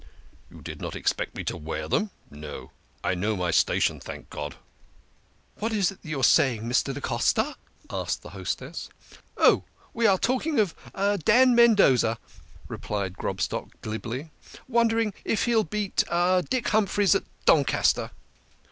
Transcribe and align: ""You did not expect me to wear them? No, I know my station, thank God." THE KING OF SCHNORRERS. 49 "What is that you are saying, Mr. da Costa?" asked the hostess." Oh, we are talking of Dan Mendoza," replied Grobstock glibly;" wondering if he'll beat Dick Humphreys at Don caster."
""You 0.51 0.63
did 0.63 0.81
not 0.81 0.95
expect 0.95 1.35
me 1.35 1.43
to 1.43 1.55
wear 1.55 1.87
them? 1.87 2.09
No, 2.31 2.71
I 3.03 3.13
know 3.13 3.35
my 3.35 3.51
station, 3.51 3.99
thank 3.99 4.31
God." 4.31 4.53
THE 4.53 4.55
KING 4.55 4.59
OF 4.63 5.53
SCHNORRERS. 5.53 5.59
49 5.59 5.61
"What 5.61 5.79
is 5.79 5.89
that 5.89 5.99
you 6.09 6.19
are 6.19 6.23
saying, 6.23 6.63
Mr. 6.63 6.93
da 6.95 6.99
Costa?" 7.01 7.55
asked 7.91 8.23
the 8.23 8.31
hostess." 8.31 8.89
Oh, 9.37 9.63
we 9.93 10.07
are 10.07 10.17
talking 10.17 10.59
of 10.59 10.73
Dan 11.23 11.53
Mendoza," 11.53 12.17
replied 12.67 13.15
Grobstock 13.15 13.79
glibly;" 13.83 14.31
wondering 14.67 15.13
if 15.23 15.45
he'll 15.45 15.63
beat 15.63 16.03
Dick 16.49 16.67
Humphreys 16.69 17.13
at 17.13 17.25
Don 17.45 17.63
caster." 17.63 18.09